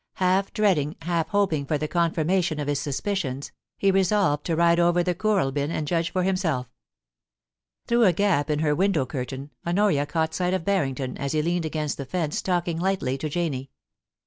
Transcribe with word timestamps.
Half 0.15 0.51
dreading, 0.53 0.95
half 1.03 1.27
hoping 1.27 1.63
for 1.67 1.77
the 1.77 1.87
confirmation 1.87 2.59
of 2.59 2.67
his 2.67 2.79
suspicions, 2.79 3.51
he 3.77 3.91
resolved 3.91 4.43
to 4.47 4.55
ride 4.55 4.79
over 4.79 5.03
to 5.03 5.13
Kooralbyn 5.13 5.69
and 5.69 5.85
judge 5.87 6.09
for 6.09 6.23
himself. 6.23 6.71
Through 7.85 8.05
a 8.05 8.11
gap 8.13 8.49
in 8.49 8.57
her 8.61 8.73
window 8.73 9.05
curtain 9.05 9.51
Honoria 9.63 10.07
caught 10.07 10.33
sight 10.33 10.55
of 10.55 10.65
Harrington, 10.65 11.19
as 11.19 11.33
he 11.33 11.43
leaned 11.43 11.65
against 11.65 11.97
the 11.97 12.05
fence 12.07 12.41
talking 12.41 12.79
lightly 12.79 13.15
to 13.19 13.29
Janie. 13.29 13.69